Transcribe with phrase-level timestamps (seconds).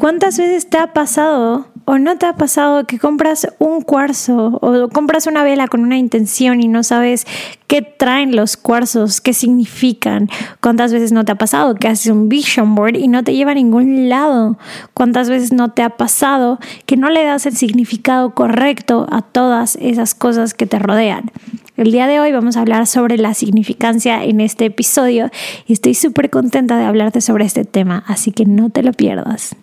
[0.00, 4.88] ¿Cuántas veces te ha pasado o no te ha pasado que compras un cuarzo o
[4.88, 7.26] compras una vela con una intención y no sabes
[7.66, 10.30] qué traen los cuarzos, qué significan?
[10.62, 13.50] ¿Cuántas veces no te ha pasado que haces un vision board y no te lleva
[13.50, 14.56] a ningún lado?
[14.94, 19.76] ¿Cuántas veces no te ha pasado que no le das el significado correcto a todas
[19.82, 21.30] esas cosas que te rodean?
[21.76, 25.30] El día de hoy vamos a hablar sobre la significancia en este episodio
[25.66, 29.54] y estoy súper contenta de hablarte sobre este tema, así que no te lo pierdas.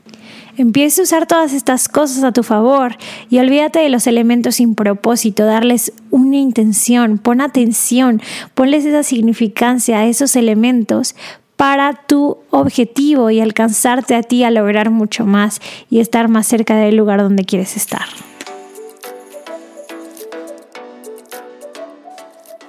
[0.58, 2.98] Empieza a usar todas estas cosas a tu favor
[3.30, 8.23] y olvídate de los elementos sin propósito, darles una intención, pon atención,
[8.55, 11.16] ponles esa significancia a esos elementos
[11.58, 16.76] para tu objetivo y alcanzarte a ti a lograr mucho más y estar más cerca
[16.76, 18.08] del lugar donde quieres estar.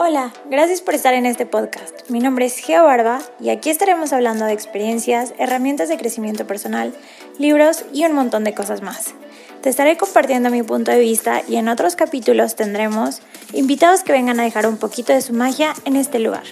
[0.00, 2.08] Hola, gracias por estar en este podcast.
[2.08, 6.94] Mi nombre es Geo Barba y aquí estaremos hablando de experiencias, herramientas de crecimiento personal,
[7.38, 9.14] libros y un montón de cosas más.
[9.62, 13.20] Te estaré compartiendo mi punto de vista y en otros capítulos tendremos
[13.52, 16.44] invitados que vengan a dejar un poquito de su magia en este lugar.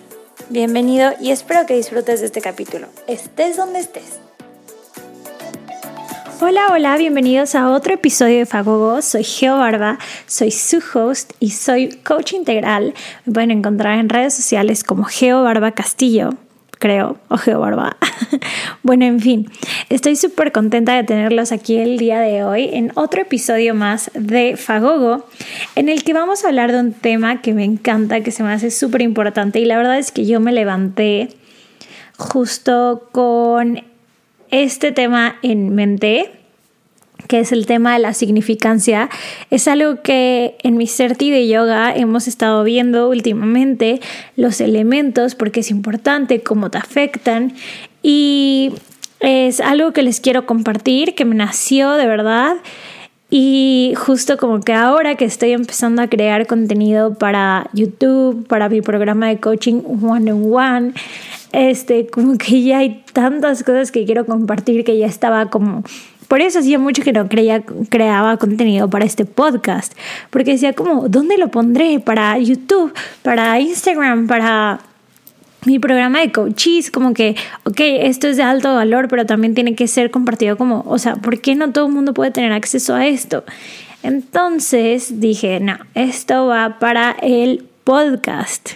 [0.48, 4.20] Bienvenido y espero que disfrutes de este capítulo, estés donde estés.
[6.39, 9.00] Hola, hola, bienvenidos a otro episodio de Fagogo.
[9.00, 12.93] Soy Geo Barba, soy su host y soy coach integral.
[13.25, 16.34] Me pueden encontrar en redes sociales como Geo Barba Castillo,
[16.79, 17.97] creo, o Geo Barba.
[18.83, 19.51] bueno, en fin,
[19.89, 24.57] estoy súper contenta de tenerlos aquí el día de hoy en otro episodio más de
[24.57, 25.27] Fagogo,
[25.75, 28.53] en el que vamos a hablar de un tema que me encanta, que se me
[28.53, 31.31] hace súper importante y la verdad es que yo me levanté
[32.17, 33.83] justo con
[34.51, 36.31] este tema en mente,
[37.29, 39.09] que es el tema de la significancia,
[39.51, 44.01] es algo que en mi Certi de yoga hemos estado viendo últimamente,
[44.37, 47.55] los elementos, porque es importante, cómo te afectan
[48.03, 48.73] y
[49.21, 52.57] es algo que les quiero compartir, que me nació de verdad.
[53.29, 58.83] Y justo como que ahora que estoy empezando a crear contenido para YouTube, para mi
[58.83, 60.93] programa de coaching one on one,
[61.53, 65.83] este, como que ya hay tantas cosas que quiero compartir que ya estaba como
[66.28, 69.92] por eso hacía mucho que no creía, creaba contenido para este podcast,
[70.31, 72.00] porque decía como, ¿dónde lo pondré?
[72.00, 72.92] Para YouTube,
[73.22, 74.81] para Instagram, para
[75.64, 79.75] mi programa de coaches, como que, ok, esto es de alto valor, pero también tiene
[79.75, 82.94] que ser compartido como, o sea, ¿por qué no todo el mundo puede tener acceso
[82.94, 83.44] a esto?
[84.03, 88.70] Entonces dije, no, esto va para el podcast.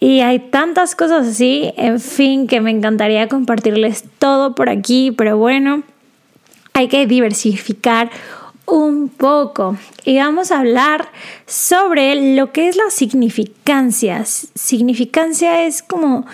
[0.00, 5.38] Y hay tantas cosas así, en fin, que me encantaría compartirles todo por aquí, pero
[5.38, 5.82] bueno,
[6.74, 8.10] hay que diversificar
[8.66, 11.08] un poco y vamos a hablar
[11.46, 14.24] sobre lo que es la significancia.
[14.24, 16.26] Significancia es como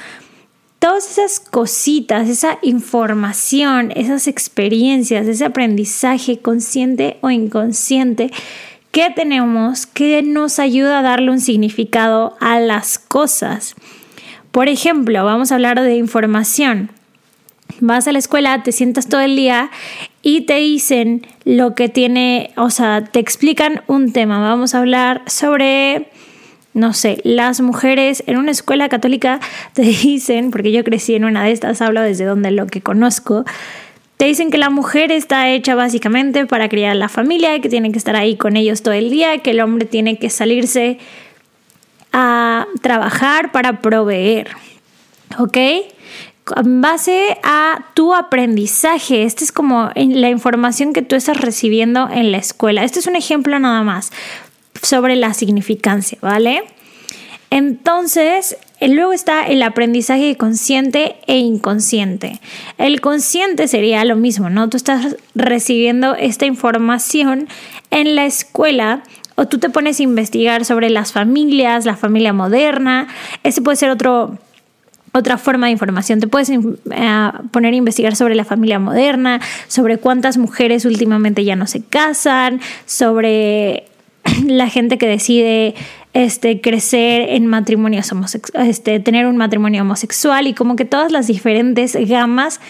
[0.79, 8.31] todas esas cositas, esa información, esas experiencias, ese aprendizaje consciente o inconsciente
[8.93, 13.75] que tenemos que nos ayuda a darle un significado a las cosas.
[14.51, 16.91] Por ejemplo, vamos a hablar de información.
[17.79, 19.71] Vas a la escuela, te sientas todo el día
[20.23, 24.39] y te dicen lo que tiene, o sea, te explican un tema.
[24.41, 26.09] Vamos a hablar sobre,
[26.75, 29.41] no sé, las mujeres en una escuela católica
[29.73, 33.45] te dicen, porque yo crecí en una de estas, hablo desde donde lo que conozco,
[34.19, 37.97] te dicen que la mujer está hecha básicamente para criar la familia, que tiene que
[37.97, 40.99] estar ahí con ellos todo el día, que el hombre tiene que salirse
[42.13, 44.49] a trabajar para proveer.
[45.39, 45.57] ¿Ok?
[46.57, 52.33] En base a tu aprendizaje, esta es como la información que tú estás recibiendo en
[52.33, 52.85] la escuela.
[52.85, 54.13] Este es un ejemplo nada más
[54.83, 56.63] sobre la significancia, ¿vale?
[57.51, 62.41] Entonces, luego está el aprendizaje consciente e inconsciente.
[62.79, 64.69] El consciente sería lo mismo, ¿no?
[64.69, 67.49] Tú estás recibiendo esta información
[67.91, 69.03] en la escuela
[69.35, 73.09] o tú te pones a investigar sobre las familias, la familia moderna.
[73.43, 74.39] Ese puede ser otro
[75.13, 76.21] otra forma de información.
[76.21, 76.59] Te puedes eh,
[77.51, 82.61] poner a investigar sobre la familia moderna, sobre cuántas mujeres últimamente ya no se casan,
[82.87, 83.85] sobre
[84.47, 85.75] la gente que decide
[86.13, 91.27] este, crecer en matrimonios homosexuales, este, tener un matrimonio homosexual y como que todas las
[91.27, 92.61] diferentes gamas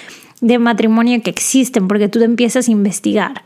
[0.41, 3.43] de matrimonio que existen, porque tú empiezas a investigar.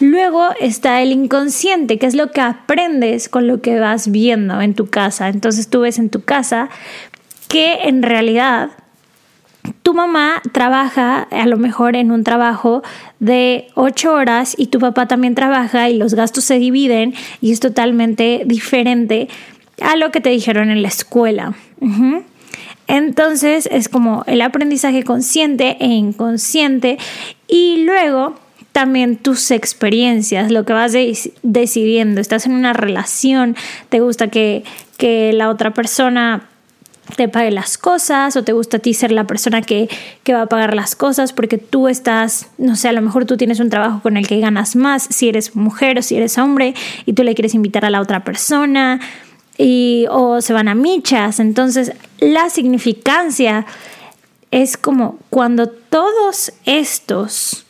[0.00, 4.74] Luego está el inconsciente, que es lo que aprendes con lo que vas viendo en
[4.74, 5.28] tu casa.
[5.28, 6.68] Entonces tú ves en tu casa
[7.48, 8.70] que en realidad
[9.82, 12.82] tu mamá trabaja a lo mejor en un trabajo
[13.20, 17.60] de ocho horas y tu papá también trabaja y los gastos se dividen y es
[17.60, 19.28] totalmente diferente
[19.80, 21.54] a lo que te dijeron en la escuela.
[22.86, 26.98] Entonces es como el aprendizaje consciente e inconsciente
[27.46, 28.34] y luego
[28.72, 30.92] también tus experiencias, lo que vas
[31.42, 32.20] decidiendo.
[32.20, 33.56] Estás en una relación,
[33.88, 34.64] te gusta que,
[34.96, 36.47] que la otra persona
[37.16, 39.88] te pague las cosas o te gusta a ti ser la persona que,
[40.22, 43.36] que, va a pagar las cosas porque tú estás, no sé, a lo mejor tú
[43.36, 46.74] tienes un trabajo con el que ganas más si eres mujer o si eres hombre
[47.06, 49.00] y tú le quieres invitar a la otra persona
[49.56, 51.40] y, o se van a michas.
[51.40, 53.66] Entonces, la significancia
[54.50, 57.66] es como cuando todos estos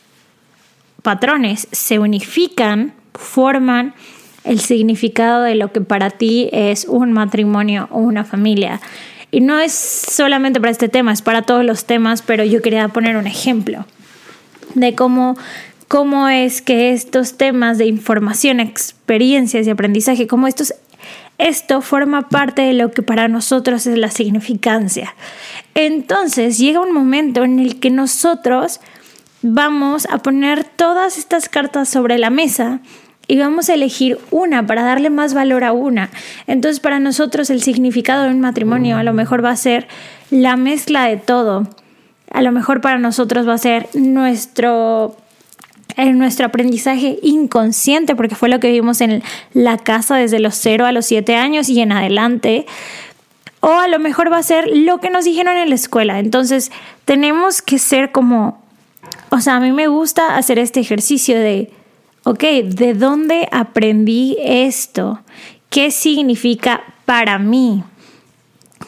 [1.03, 3.95] patrones se unifican, forman
[4.45, 8.81] el significado de lo que para ti es un matrimonio o una familia.
[9.31, 12.89] Y no es solamente para este tema, es para todos los temas, pero yo quería
[12.89, 13.85] poner un ejemplo
[14.75, 15.37] de cómo,
[15.87, 20.75] cómo es que estos temas de información, experiencias y aprendizaje, cómo estos,
[21.37, 25.15] esto forma parte de lo que para nosotros es la significancia.
[25.75, 28.81] Entonces llega un momento en el que nosotros
[29.43, 32.81] vamos a poner todas estas cartas sobre la mesa
[33.29, 36.11] y vamos a elegir una para darle más valor a una.
[36.47, 39.87] Entonces para nosotros el significado de un matrimonio a lo mejor va a ser
[40.31, 41.69] la mezcla de todo.
[42.33, 45.17] A lo mejor para nosotros va a ser nuestro
[45.97, 49.23] en nuestro aprendizaje inconsciente, porque fue lo que vimos en
[49.53, 52.67] la casa desde los 0 a los 7 años y en adelante.
[53.61, 56.21] O a lo mejor va a ser lo que nos dijeron en la escuela.
[56.21, 56.71] Entonces,
[57.05, 58.63] tenemos que ser como,
[59.31, 61.73] o sea, a mí me gusta hacer este ejercicio de
[62.25, 65.21] ok, ¿de dónde aprendí esto?
[65.71, 67.83] ¿Qué significa para mí?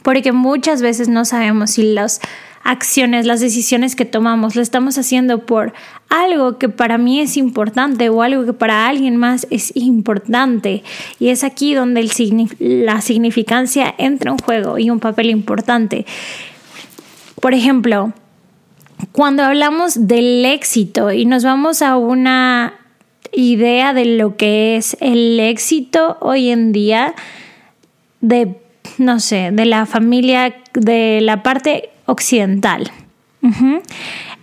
[0.02, 2.20] Porque muchas veces no sabemos si las
[2.62, 5.72] acciones, las decisiones que tomamos, lo estamos haciendo por
[6.08, 10.82] algo que para mí es importante o algo que para alguien más es importante.
[11.18, 12.08] Y es aquí donde
[12.58, 16.06] la significancia entra en juego y un papel importante.
[17.40, 18.12] Por ejemplo,
[19.12, 22.74] cuando hablamos del éxito y nos vamos a una
[23.32, 27.14] idea de lo que es el éxito hoy en día
[28.20, 28.56] de,
[28.98, 32.90] no sé, de la familia, de la parte occidental.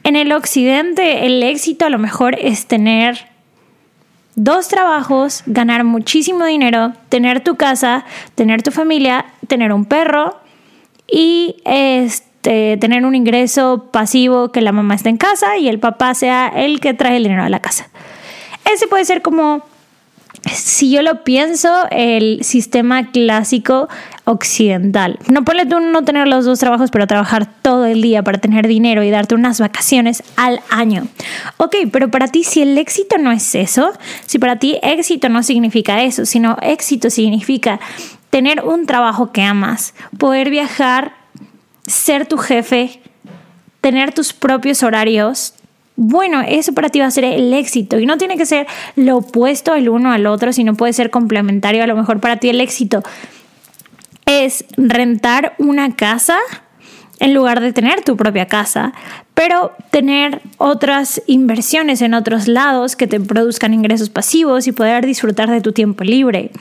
[0.04, 3.28] En el occidente el éxito a lo mejor es tener
[4.36, 10.38] dos trabajos, ganar muchísimo dinero, tener tu casa, tener tu familia, tener un perro
[11.12, 16.14] y este, tener un ingreso pasivo que la mamá esté en casa y el papá
[16.14, 17.90] sea el que trae el dinero a la casa.
[18.72, 19.64] Ese puede ser como,
[20.54, 23.88] si yo lo pienso, el sistema clásico
[24.26, 25.20] occidental.
[25.30, 28.68] No puede tú no tener los dos trabajos, pero trabajar todo el día para tener
[28.68, 31.08] dinero y darte unas vacaciones al año.
[31.58, 33.94] Ok, pero para ti si el éxito no es eso,
[34.26, 37.80] si para ti éxito no significa eso, sino éxito significa
[38.30, 41.14] tener un trabajo que amas, poder viajar,
[41.86, 43.02] ser tu jefe,
[43.80, 45.54] tener tus propios horarios,
[46.00, 49.18] bueno, eso para ti va a ser el éxito y no tiene que ser lo
[49.18, 51.84] opuesto el uno al otro, sino puede ser complementario.
[51.84, 53.02] A lo mejor para ti el éxito
[54.28, 56.38] es rentar una casa
[57.20, 58.94] en lugar de tener tu propia casa,
[59.34, 65.50] pero tener otras inversiones en otros lados que te produzcan ingresos pasivos y poder disfrutar
[65.50, 66.52] de tu tiempo libre.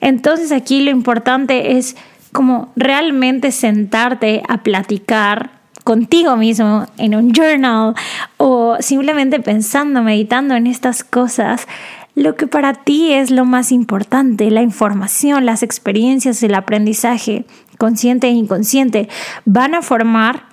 [0.00, 1.96] Entonces aquí lo importante es
[2.32, 7.94] como realmente sentarte a platicar contigo mismo en un journal
[8.38, 11.68] o simplemente pensando, meditando en estas cosas,
[12.14, 17.44] lo que para ti es lo más importante, la información, las experiencias, el aprendizaje
[17.76, 19.08] consciente e inconsciente,
[19.44, 20.44] van a formar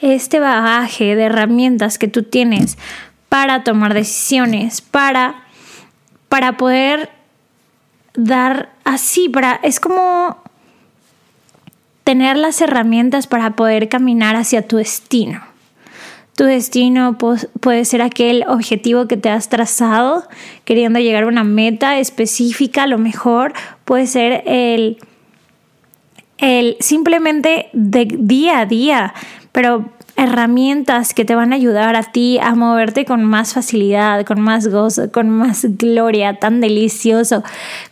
[0.00, 2.78] este bagaje de herramientas que tú tienes
[3.28, 5.44] para tomar decisiones, para,
[6.28, 7.10] para poder
[8.14, 10.42] dar así, para, es como
[12.04, 15.42] tener las herramientas para poder caminar hacia tu destino.
[16.36, 20.24] Tu destino puede ser aquel objetivo que te has trazado,
[20.64, 23.52] queriendo llegar a una meta específica, a lo mejor
[23.84, 24.98] puede ser el,
[26.38, 29.14] el simplemente de día a día,
[29.52, 34.40] pero herramientas que te van a ayudar a ti a moverte con más facilidad, con
[34.40, 37.42] más gozo, con más gloria, tan delicioso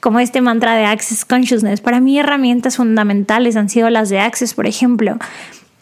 [0.01, 1.81] como este mantra de Access Consciousness.
[1.81, 5.17] Para mí herramientas fundamentales han sido las de Access, por ejemplo,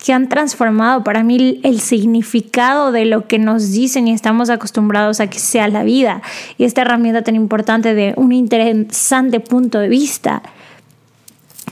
[0.05, 5.21] que han transformado para mí el significado de lo que nos dicen y estamos acostumbrados
[5.21, 6.23] a que sea la vida.
[6.57, 10.43] Y esta herramienta tan importante de un interesante punto de vista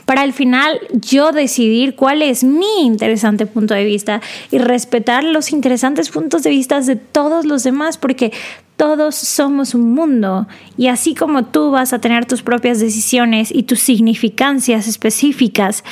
[0.07, 4.21] para al final yo decidir cuál es mi interesante punto de vista
[4.51, 8.31] y respetar los interesantes puntos de vista de todos los demás, porque
[8.77, 10.47] todos somos un mundo
[10.77, 15.83] y así como tú vas a tener tus propias decisiones y tus significancias específicas,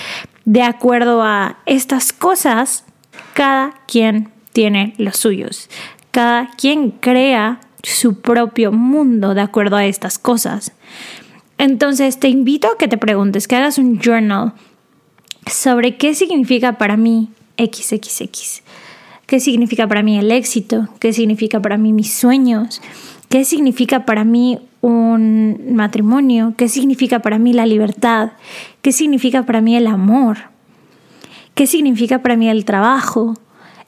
[0.46, 2.86] de acuerdo a estas cosas,
[3.34, 5.70] cada quien tiene los suyos.
[6.12, 10.72] Cada quien crea su propio mundo de acuerdo a estas cosas.
[11.58, 14.54] Entonces te invito a que te preguntes, que hagas un journal
[15.52, 18.62] sobre qué significa para mí XXX.
[19.26, 20.88] ¿Qué significa para mí el éxito?
[21.00, 22.82] ¿Qué significa para mí mis sueños?
[23.30, 26.54] ¿Qué significa para mí un matrimonio?
[26.58, 28.34] ¿Qué significa para mí la libertad?
[28.82, 30.38] ¿Qué significa para mí el amor?
[31.56, 33.36] ¿Qué significa para mí el trabajo?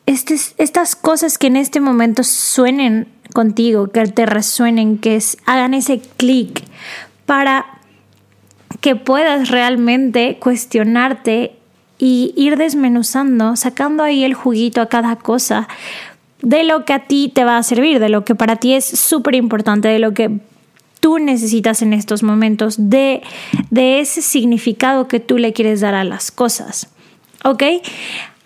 [0.08, 6.64] estas cosas que en este momento suenen contigo, que te resuenen, que hagan ese clic
[7.28, 7.68] para
[8.82, 11.52] que puedas realmente cuestionarte
[12.00, 15.68] y ir desmenuzando, sacando ahí el juguito a cada cosa
[16.42, 18.86] de lo que a ti te va a servir, de lo que para ti es
[18.86, 20.40] súper importante, de lo que
[21.00, 23.22] tú necesitas en estos momentos, de,
[23.70, 26.90] de ese significado que tú le quieres dar a las cosas.
[27.44, 27.64] ¿Ok?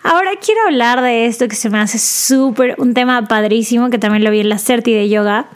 [0.02, 4.24] Ahora quiero hablar de esto que se me hace súper, un tema padrísimo, que también
[4.24, 5.46] lo vi en la Certi de yoga.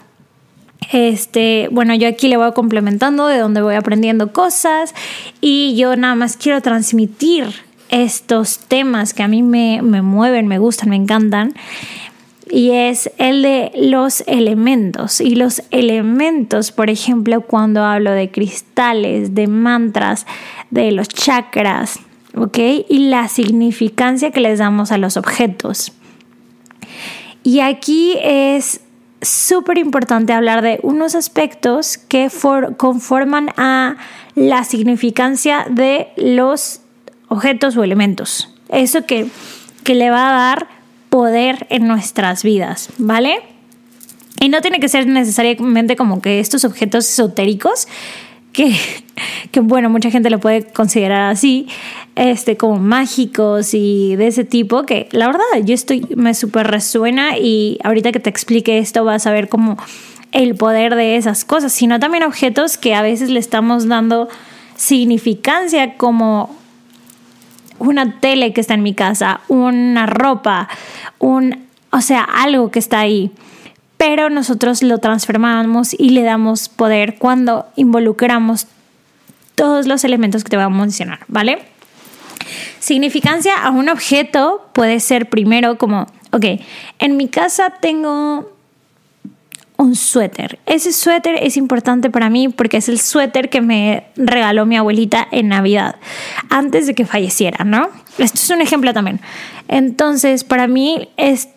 [0.91, 4.93] Este, bueno, yo aquí le voy complementando de donde voy aprendiendo cosas
[5.41, 7.45] y yo nada más quiero transmitir
[7.89, 11.53] estos temas que a mí me, me mueven, me gustan, me encantan
[12.49, 15.21] y es el de los elementos.
[15.21, 20.25] Y los elementos, por ejemplo, cuando hablo de cristales, de mantras,
[20.69, 21.99] de los chakras,
[22.35, 22.57] ¿ok?
[22.87, 25.91] Y la significancia que les damos a los objetos.
[27.43, 28.81] Y aquí es
[29.27, 32.29] súper importante hablar de unos aspectos que
[32.77, 33.97] conforman a
[34.35, 36.81] la significancia de los
[37.27, 38.53] objetos o elementos.
[38.69, 39.27] Eso que,
[39.83, 40.67] que le va a dar
[41.09, 43.41] poder en nuestras vidas, ¿vale?
[44.39, 47.87] Y no tiene que ser necesariamente como que estos objetos esotéricos,
[48.51, 48.75] que,
[49.51, 51.67] que, bueno, mucha gente lo puede considerar así,
[52.15, 57.37] este, como mágicos y de ese tipo, que la verdad yo estoy, me súper resuena
[57.37, 59.77] y ahorita que te explique esto vas a ver como
[60.31, 64.27] el poder de esas cosas, sino también objetos que a veces le estamos dando
[64.75, 66.55] significancia como
[67.79, 70.67] una tele que está en mi casa, una ropa,
[71.19, 73.31] un, o sea, algo que está ahí
[73.97, 78.67] pero nosotros lo transformamos y le damos poder cuando involucramos
[79.55, 81.59] todos los elementos que te voy a mencionar, ¿vale?
[82.79, 86.45] Significancia a un objeto puede ser primero como, ok,
[86.99, 88.51] en mi casa tengo
[89.77, 90.59] un suéter.
[90.65, 95.27] Ese suéter es importante para mí porque es el suéter que me regaló mi abuelita
[95.31, 95.95] en Navidad,
[96.49, 97.89] antes de que falleciera, ¿no?
[98.17, 99.19] Esto es un ejemplo también.
[99.67, 101.49] Entonces, para mí es eh,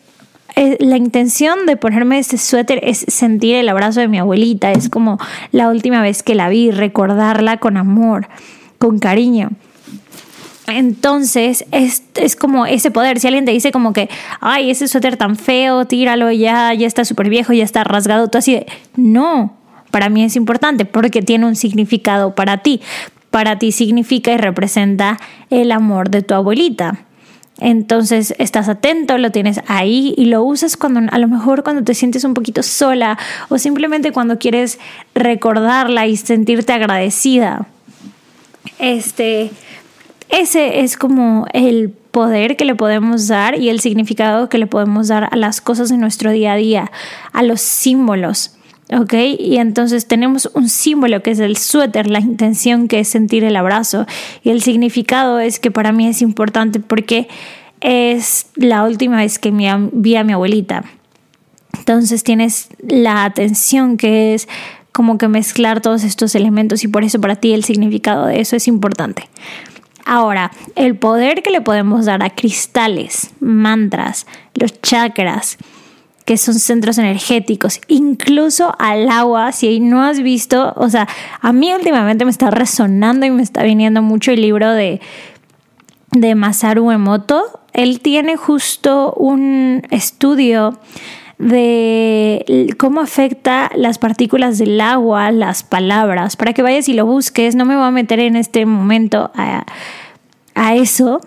[0.57, 5.19] la intención de ponerme este suéter es sentir el abrazo de mi abuelita, es como
[5.53, 8.29] la última vez que la vi, recordarla con amor,
[8.79, 9.51] con cariño.
[10.67, 13.19] Entonces es, es, como ese poder.
[13.19, 14.09] Si alguien te dice como que,
[14.41, 18.39] ay, ese suéter tan feo, tíralo ya, ya está súper viejo, ya está rasgado, tú
[18.39, 18.67] así de,
[18.97, 19.57] no,
[19.91, 22.81] para mí es importante porque tiene un significado para ti.
[23.31, 25.19] Para ti significa y representa
[25.51, 27.07] el amor de tu abuelita.
[27.61, 31.95] Entonces estás atento, lo tienes ahí y lo usas cuando a lo mejor cuando te
[31.95, 34.79] sientes un poquito sola o simplemente cuando quieres
[35.15, 37.67] recordarla y sentirte agradecida.
[38.79, 39.51] Este
[40.31, 45.09] ese es como el poder que le podemos dar y el significado que le podemos
[45.09, 46.91] dar a las cosas de nuestro día a día,
[47.33, 48.57] a los símbolos.
[48.93, 49.15] ¿Ok?
[49.39, 53.57] Y entonces tenemos un símbolo que es el suéter, la intención que es sentir el
[53.57, 54.07] abrazo.
[54.43, 57.29] Y el significado es que para mí es importante porque
[57.81, 60.85] es la última vez que vi a mi abuelita.
[61.79, 64.49] Entonces tienes la atención que es
[64.93, 68.57] como que mezclar todos estos elementos y por eso para ti el significado de eso
[68.57, 69.29] es importante.
[70.05, 75.57] Ahora, el poder que le podemos dar a cristales, mantras, los chakras,
[76.31, 81.09] que son centros energéticos, incluso al agua, si no has visto, o sea,
[81.41, 85.01] a mí últimamente me está resonando y me está viniendo mucho el libro de,
[86.13, 87.43] de Masaru Emoto.
[87.73, 90.79] Él tiene justo un estudio
[91.39, 97.57] de cómo afecta las partículas del agua, las palabras, para que vayas y lo busques.
[97.57, 99.67] No me voy a meter en este momento a,
[100.55, 101.21] a eso,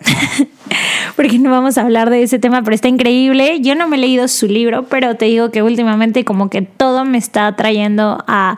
[1.16, 3.60] porque no vamos a hablar de ese tema, pero está increíble.
[3.62, 7.06] Yo no me he leído su libro, pero te digo que últimamente como que todo
[7.06, 8.56] me está trayendo a...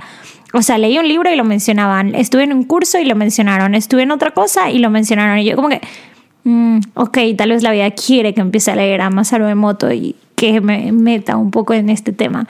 [0.53, 3.75] O sea, leí un libro y lo mencionaban, estuve en un curso y lo mencionaron,
[3.75, 5.37] estuve en otra cosa y lo mencionaron.
[5.39, 5.81] Y yo como que,
[6.45, 10.15] mm, ok, tal vez la vida quiere que empiece a leer a Masaru Emoto y
[10.35, 12.47] que me meta un poco en este tema.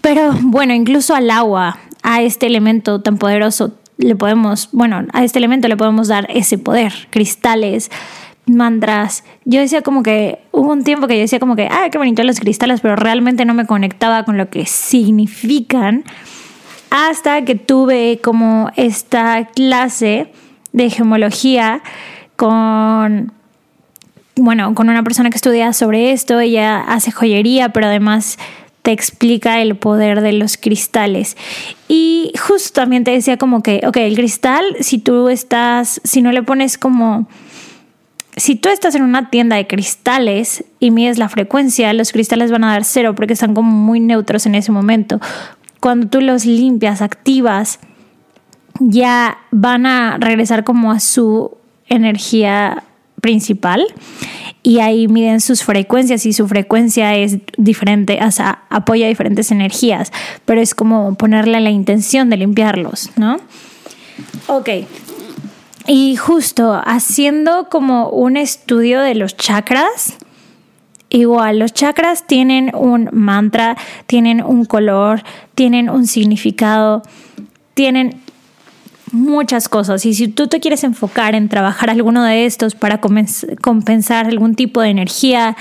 [0.00, 5.38] Pero bueno, incluso al agua, a este elemento tan poderoso, le podemos, bueno, a este
[5.38, 7.90] elemento le podemos dar ese poder, cristales,
[8.46, 9.24] mantras.
[9.44, 12.22] Yo decía como que hubo un tiempo que yo decía como que, ah, qué bonito
[12.22, 16.04] los cristales, pero realmente no me conectaba con lo que significan
[16.90, 20.32] hasta que tuve como esta clase
[20.72, 21.82] de gemología
[22.36, 23.32] con
[24.38, 28.38] bueno, con una persona que estudia sobre esto, ella hace joyería, pero además
[28.86, 31.36] te explica el poder de los cristales.
[31.88, 36.30] Y justo también te decía como que, ok, el cristal, si tú estás, si no
[36.30, 37.26] le pones como
[38.36, 42.62] si tú estás en una tienda de cristales y mides la frecuencia, los cristales van
[42.62, 45.20] a dar cero porque están como muy neutros en ese momento.
[45.80, 47.80] Cuando tú los limpias, activas,
[48.78, 51.56] ya van a regresar como a su
[51.88, 52.84] energía
[53.26, 53.84] principal
[54.62, 60.12] y ahí miden sus frecuencias y su frecuencia es diferente, o sea, apoya diferentes energías,
[60.44, 63.38] pero es como ponerle la intención de limpiarlos, ¿no?
[64.46, 64.68] Ok,
[65.88, 70.14] y justo haciendo como un estudio de los chakras,
[71.10, 75.24] igual los chakras tienen un mantra, tienen un color,
[75.56, 77.02] tienen un significado,
[77.74, 78.20] tienen
[79.12, 80.04] muchas cosas.
[80.06, 84.80] Y si tú te quieres enfocar en trabajar alguno de estos para compensar algún tipo
[84.80, 85.56] de energía,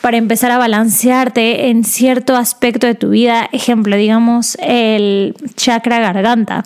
[0.00, 6.64] para empezar a balancearte en cierto aspecto de tu vida, ejemplo, digamos el chakra garganta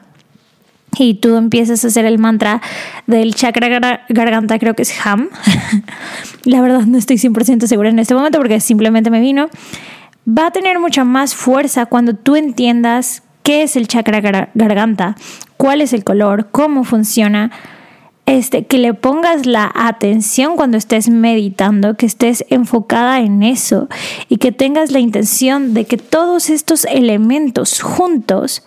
[0.98, 2.60] y tú empiezas a hacer el mantra
[3.06, 3.68] del chakra
[4.08, 5.30] garganta, creo que es Ham.
[6.44, 9.48] La verdad no estoy 100% segura en este momento porque simplemente me vino.
[10.28, 15.16] Va a tener mucha más fuerza cuando tú entiendas qué es el chakra garganta,
[15.60, 17.50] cuál es el color, cómo funciona.
[18.24, 23.88] Este, que le pongas la atención cuando estés meditando, que estés enfocada en eso
[24.28, 28.64] y que tengas la intención de que todos estos elementos juntos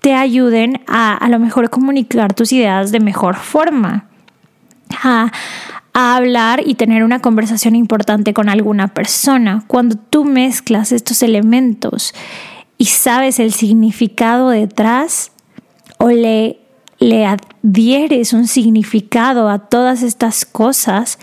[0.00, 4.06] te ayuden a a lo mejor comunicar tus ideas de mejor forma.
[5.04, 5.30] A,
[5.92, 9.62] a, hablar y tener una conversación importante con alguna persona.
[9.68, 12.12] Cuando tú mezclas estos elementos
[12.76, 15.30] y sabes el significado detrás
[15.98, 16.58] o le,
[16.98, 21.18] le adhieres un significado a todas estas cosas,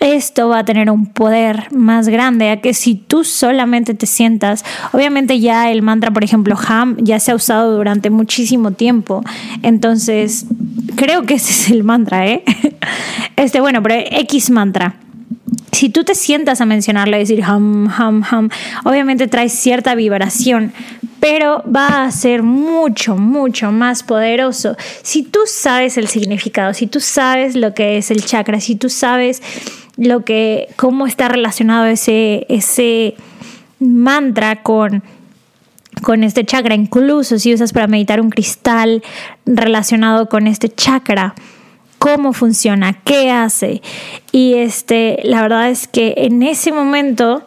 [0.00, 4.64] esto va a tener un poder más grande a que si tú solamente te sientas,
[4.92, 9.24] obviamente ya el mantra, por ejemplo, Ham, ya se ha usado durante muchísimo tiempo,
[9.62, 10.46] entonces
[10.94, 12.44] creo que ese es el mantra, ¿eh?
[13.36, 14.96] Este, bueno, pero X mantra.
[15.72, 18.48] Si tú te sientas a mencionarlo y decir ham, ham, ham,
[18.84, 20.72] obviamente trae cierta vibración,
[21.20, 24.76] pero va a ser mucho, mucho más poderoso.
[25.02, 28.88] Si tú sabes el significado, si tú sabes lo que es el chakra, si tú
[28.88, 29.42] sabes
[29.96, 33.14] lo que, cómo está relacionado ese, ese
[33.80, 35.02] mantra con,
[36.02, 39.02] con este chakra, incluso si usas para meditar un cristal
[39.44, 41.34] relacionado con este chakra,
[41.98, 43.82] cómo funciona, qué hace.
[44.32, 47.44] Y este, la verdad es que en ese momento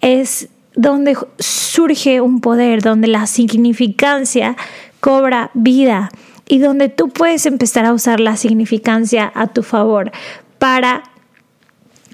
[0.00, 4.56] es donde surge un poder, donde la significancia
[5.00, 6.10] cobra vida
[6.48, 10.12] y donde tú puedes empezar a usar la significancia a tu favor
[10.58, 11.04] para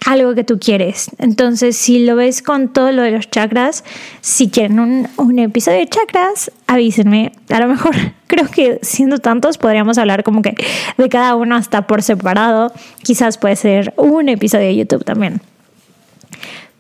[0.09, 1.11] algo que tú quieres.
[1.19, 3.85] Entonces, si lo ves con todo lo de los chakras,
[4.23, 7.33] si quieren un, un, episodio de chakras, avísenme.
[7.51, 7.95] A lo mejor
[8.27, 10.55] creo que siendo tantos podríamos hablar como que
[10.97, 12.73] de cada uno hasta por separado.
[13.03, 15.43] Quizás puede ser un episodio de YouTube también.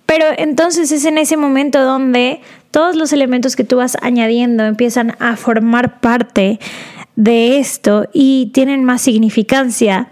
[0.06, 5.16] Pero entonces es en ese momento donde todos los elementos que tú vas añadiendo empiezan
[5.20, 6.58] a formar parte
[7.14, 10.08] de esto y tienen más significancia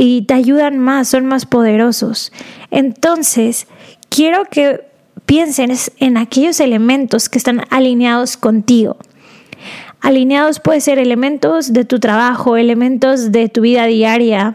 [0.00, 2.32] y te ayudan más, son más poderosos.
[2.70, 3.66] Entonces,
[4.08, 4.84] quiero que
[5.26, 8.96] piensen en aquellos elementos que están alineados contigo.
[10.00, 14.54] Alineados puede ser elementos de tu trabajo, elementos de tu vida diaria,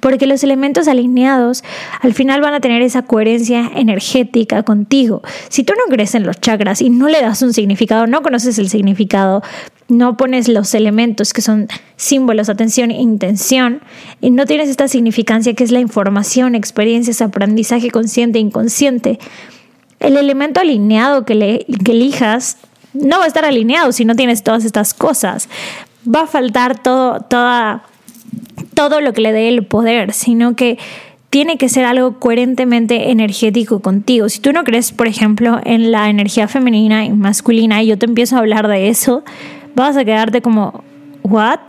[0.00, 1.64] porque los elementos alineados
[2.00, 5.22] al final van a tener esa coherencia energética contigo.
[5.48, 8.58] Si tú no crees en los chakras y no le das un significado, no conoces
[8.58, 9.42] el significado,
[9.88, 13.80] no pones los elementos que son símbolos, atención e intención,
[14.20, 19.18] y no tienes esta significancia que es la información, experiencias, aprendizaje consciente e inconsciente,
[20.00, 22.58] el elemento alineado que, que elijas
[22.92, 25.48] no va a estar alineado si no tienes todas estas cosas.
[26.06, 27.84] Va a faltar todo, toda
[28.74, 30.78] todo lo que le dé el poder, sino que
[31.30, 34.28] tiene que ser algo coherentemente energético contigo.
[34.28, 38.06] Si tú no crees, por ejemplo, en la energía femenina y masculina y yo te
[38.06, 39.24] empiezo a hablar de eso,
[39.74, 40.84] vas a quedarte como,
[41.22, 41.60] ¿what?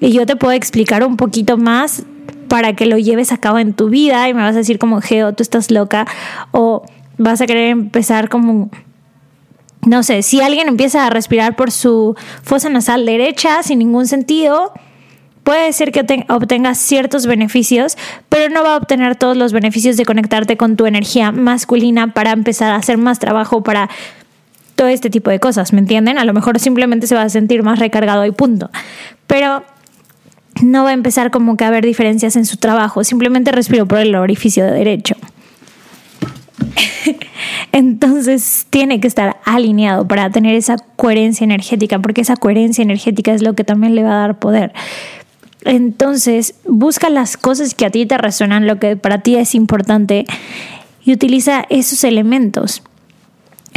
[0.00, 2.04] Y yo te puedo explicar un poquito más
[2.48, 5.00] para que lo lleves a cabo en tu vida y me vas a decir como,
[5.00, 6.06] Geo, tú estás loca
[6.50, 6.82] o
[7.18, 8.70] vas a querer empezar como
[9.86, 14.72] no sé, si alguien empieza a respirar por su fosa nasal derecha sin ningún sentido,
[15.48, 17.96] puede ser que obtengas ciertos beneficios,
[18.28, 22.32] pero no va a obtener todos los beneficios de conectarte con tu energía masculina para
[22.32, 23.88] empezar a hacer más trabajo para
[24.74, 26.18] todo este tipo de cosas, ¿me entienden?
[26.18, 28.68] A lo mejor simplemente se va a sentir más recargado y punto.
[29.26, 29.64] Pero
[30.60, 34.00] no va a empezar como que a haber diferencias en su trabajo, simplemente respiro por
[34.00, 35.16] el orificio de derecho.
[37.72, 43.40] Entonces tiene que estar alineado para tener esa coherencia energética, porque esa coherencia energética es
[43.40, 44.74] lo que también le va a dar poder.
[45.64, 50.24] Entonces, busca las cosas que a ti te resuenan, lo que para ti es importante,
[51.04, 52.82] y utiliza esos elementos,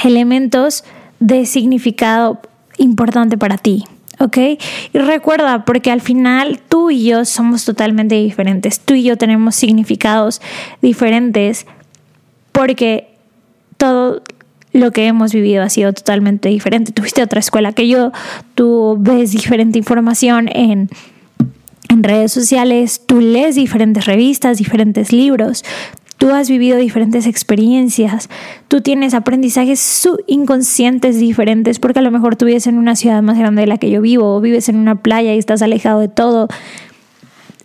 [0.04, 0.84] elementos
[1.20, 2.41] de significado
[2.78, 3.86] importante para ti.
[4.22, 4.38] ¿ok?
[4.94, 9.56] Y recuerda, porque al final tú y yo somos totalmente diferentes, tú y yo tenemos
[9.56, 10.41] significados
[10.82, 11.65] diferentes,
[12.52, 13.10] porque
[13.78, 14.22] todo
[14.74, 16.91] lo que hemos vivido ha sido totalmente diferente.
[16.91, 18.12] Tuviste otra escuela que yo,
[18.56, 20.89] tú ves diferente información en
[21.89, 25.63] en redes sociales, tú lees diferentes revistas, diferentes libros,
[26.22, 28.30] tú has vivido diferentes experiencias,
[28.67, 33.39] tú tienes aprendizajes inconscientes diferentes, porque a lo mejor tú vives en una ciudad más
[33.39, 36.10] grande de la que yo vivo, o vives en una playa y estás alejado de
[36.10, 36.48] todo.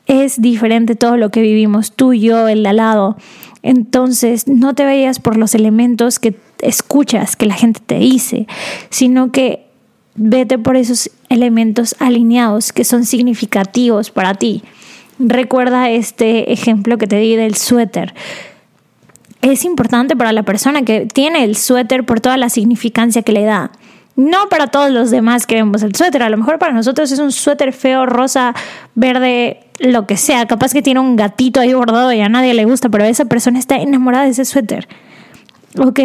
[0.06, 3.16] Es diferente todo lo que vivimos, tú, yo, el de al lado.
[3.62, 8.46] Entonces, no te vayas por los elementos que escuchas, que la gente te dice,
[8.88, 9.65] sino que
[10.16, 14.62] Vete por esos elementos alineados que son significativos para ti.
[15.18, 18.14] Recuerda este ejemplo que te di del suéter.
[19.42, 23.44] Es importante para la persona que tiene el suéter por toda la significancia que le
[23.44, 23.70] da.
[24.16, 26.22] No para todos los demás que vemos el suéter.
[26.22, 28.54] A lo mejor para nosotros es un suéter feo, rosa,
[28.94, 30.46] verde, lo que sea.
[30.46, 33.58] Capaz que tiene un gatito ahí bordado y a nadie le gusta, pero esa persona
[33.58, 34.88] está enamorada de ese suéter.
[35.78, 36.00] ¿Ok?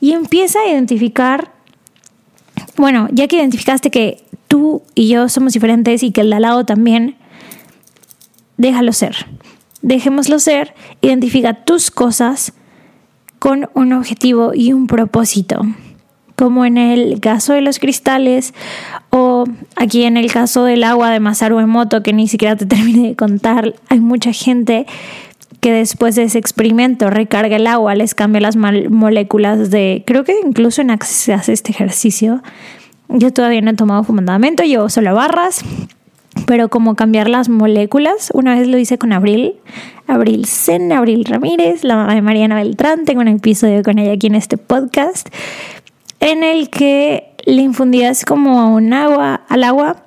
[0.00, 1.57] Y empieza a identificar
[2.78, 6.42] bueno, ya que identificaste que tú y yo somos diferentes y que el de al
[6.42, 7.16] lado también,
[8.56, 9.26] déjalo ser.
[9.82, 12.52] Dejémoslo ser, identifica tus cosas
[13.38, 15.62] con un objetivo y un propósito.
[16.36, 18.54] Como en el caso de los cristales
[19.10, 23.08] o aquí en el caso del agua de Masaru Emoto que ni siquiera te terminé
[23.08, 24.86] de contar, hay mucha gente
[25.60, 30.34] que después de ese experimento recarga el agua, les cambia las moléculas de, creo que
[30.44, 32.42] incluso en se hace este ejercicio.
[33.08, 35.64] Yo todavía no he tomado fundamento, yo solo barras,
[36.46, 39.54] pero como cambiar las moléculas, una vez lo hice con Abril,
[40.06, 44.28] Abril Sen, Abril Ramírez, la mamá de Mariana Beltrán, tengo un episodio con ella aquí
[44.28, 45.28] en este podcast,
[46.20, 50.04] en el que le infundías como un agua, al agua.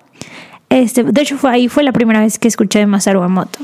[0.69, 3.59] Este, de hecho, fue ahí fue la primera vez que escuché de Masaru Emoto.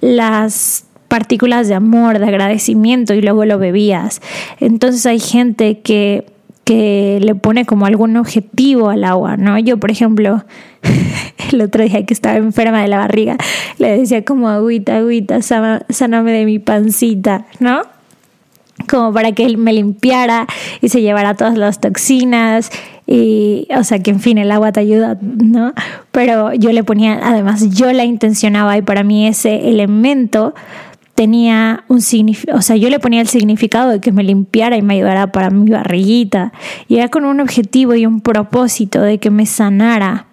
[0.00, 0.84] Las
[1.16, 4.20] partículas de amor, de agradecimiento y luego lo bebías.
[4.60, 6.26] Entonces hay gente que,
[6.64, 9.58] que le pone como algún objetivo al agua, ¿no?
[9.58, 10.44] Yo, por ejemplo,
[11.52, 13.38] el otro día que estaba enferma de la barriga,
[13.78, 17.80] le decía como agüita, agüita, sáname de mi pancita, ¿no?
[18.90, 20.46] como para que él me limpiara
[20.82, 22.70] y se llevara todas las toxinas
[23.06, 25.72] y o sea que en fin el agua te ayuda no
[26.12, 30.54] pero yo le ponía además yo la intencionaba y para mí ese elemento
[31.16, 34.82] tenía un significado, o sea, yo le ponía el significado de que me limpiara y
[34.82, 36.52] me ayudara para mi barriguita.
[36.86, 40.26] Y era con un objetivo y un propósito de que me sanara.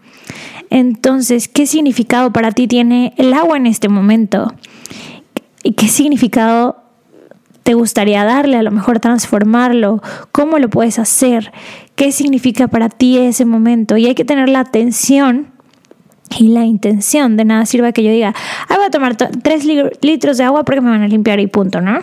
[0.70, 4.54] Entonces, ¿qué significado para ti tiene el agua en este momento?
[5.64, 6.84] ¿Y qué significado
[7.64, 8.58] te gustaría darle?
[8.58, 10.02] A lo mejor transformarlo.
[10.34, 11.54] ¿Cómo lo puedes hacer?
[11.96, 13.96] ¿Qué significa para ti ese momento?
[13.96, 15.53] Y hay que tener la atención
[16.38, 17.38] y la intención.
[17.38, 18.34] De nada sirve que yo diga,
[18.68, 19.66] ah, voy a tomar tres
[20.02, 22.00] litros de agua porque me van a limpiar y punto, ¿no?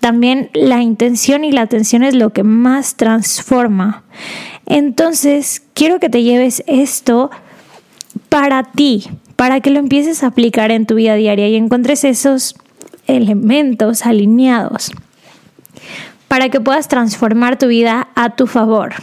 [0.00, 4.04] También la intención y la atención es lo que más transforma.
[4.66, 7.30] Entonces, quiero que te lleves esto
[8.28, 12.54] para ti, para que lo empieces a aplicar en tu vida diaria y encuentres esos
[13.06, 14.92] elementos alineados
[16.34, 18.94] para que puedas transformar tu vida a tu favor.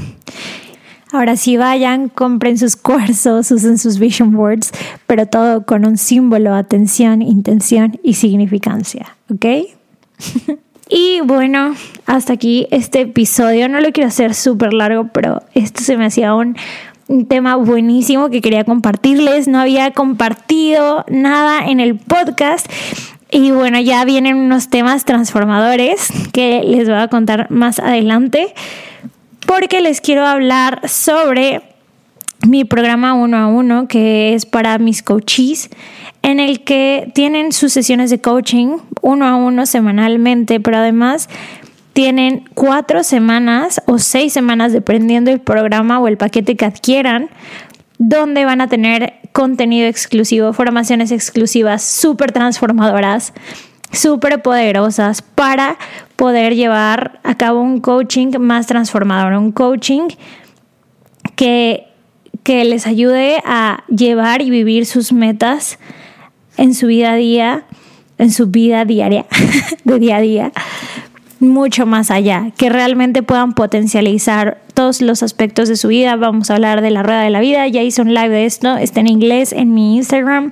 [1.11, 4.71] Ahora sí vayan, compren sus cuarzos, usen sus vision boards,
[5.07, 9.45] pero todo con un símbolo, atención, intención y significancia, ¿ok?
[10.89, 13.67] y bueno, hasta aquí este episodio.
[13.67, 16.55] No lo quiero hacer súper largo, pero esto se me hacía un,
[17.09, 19.49] un tema buenísimo que quería compartirles.
[19.49, 22.71] No había compartido nada en el podcast.
[23.29, 28.53] Y bueno, ya vienen unos temas transformadores que les voy a contar más adelante
[29.53, 31.61] porque les quiero hablar sobre
[32.47, 35.69] mi programa uno a uno, que es para mis coaches,
[36.21, 41.27] en el que tienen sus sesiones de coaching uno a uno semanalmente, pero además
[41.91, 47.29] tienen cuatro semanas o seis semanas, dependiendo del programa o el paquete que adquieran,
[47.97, 53.33] donde van a tener contenido exclusivo, formaciones exclusivas súper transformadoras,
[53.91, 55.77] súper poderosas para
[56.15, 60.07] poder llevar a cabo un coaching más transformador, un coaching
[61.35, 61.87] que,
[62.43, 65.79] que les ayude a llevar y vivir sus metas
[66.57, 67.65] en su vida a día,
[68.17, 69.25] en su vida diaria,
[69.83, 70.51] de día a día,
[71.39, 76.15] mucho más allá, que realmente puedan potencializar todos los aspectos de su vida.
[76.15, 78.77] Vamos a hablar de la rueda de la vida, ya hice un live de esto,
[78.77, 80.51] está en inglés en mi Instagram,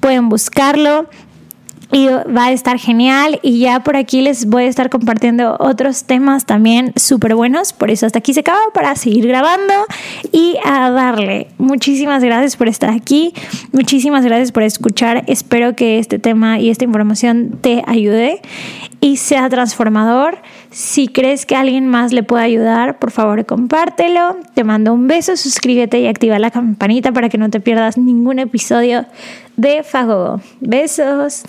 [0.00, 1.08] pueden buscarlo
[1.92, 6.04] y va a estar genial y ya por aquí les voy a estar compartiendo otros
[6.04, 9.74] temas también súper buenos, por eso hasta aquí se acaba para seguir grabando
[10.32, 11.48] y a darle.
[11.58, 13.32] Muchísimas gracias por estar aquí,
[13.72, 18.40] muchísimas gracias por escuchar, espero que este tema y esta información te ayude
[19.00, 20.38] y sea transformador.
[20.74, 24.38] Si crees que alguien más le puede ayudar, por favor compártelo.
[24.54, 28.40] Te mando un beso, suscríbete y activa la campanita para que no te pierdas ningún
[28.40, 29.06] episodio
[29.56, 30.40] de Fago.
[30.58, 31.44] Besos.